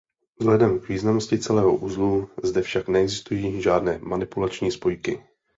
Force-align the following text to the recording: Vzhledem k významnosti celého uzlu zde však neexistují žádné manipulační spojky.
Vzhledem 0.39 0.79
k 0.79 0.89
významnosti 0.89 1.39
celého 1.39 1.75
uzlu 1.75 2.29
zde 2.43 2.61
však 2.61 2.87
neexistují 2.87 3.61
žádné 3.61 3.97
manipulační 4.03 4.71
spojky. 4.71 5.23